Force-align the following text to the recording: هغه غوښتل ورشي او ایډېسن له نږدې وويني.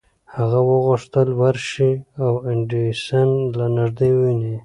هغه 0.35 0.59
غوښتل 0.85 1.27
ورشي 1.41 1.91
او 2.25 2.33
ایډېسن 2.51 3.29
له 3.57 3.65
نږدې 3.77 4.09
وويني. 4.13 4.55